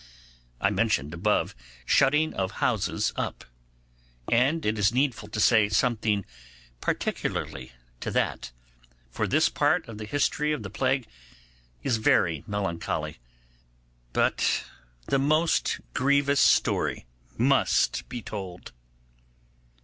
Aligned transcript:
I 0.59 0.71
mentioned 0.71 1.13
above 1.13 1.53
shutting 1.85 2.33
of 2.33 2.53
houses 2.53 3.13
up; 3.15 3.45
and 4.31 4.65
it 4.65 4.79
is 4.79 4.91
needful 4.91 5.29
to 5.29 5.39
say 5.39 5.69
something 5.69 6.25
particularly 6.79 7.73
to 7.99 8.09
that, 8.09 8.51
for 9.11 9.27
this 9.27 9.47
part 9.47 9.87
of 9.87 9.99
the 9.99 10.05
history 10.07 10.53
of 10.53 10.63
the 10.63 10.71
plague 10.71 11.05
is 11.83 11.97
very 11.97 12.43
melancholy, 12.47 13.19
but 14.11 14.63
the 15.05 15.19
most 15.19 15.79
grievous 15.93 16.39
story 16.39 17.05
must 17.37 18.09
be 18.09 18.23
told. 18.23 18.71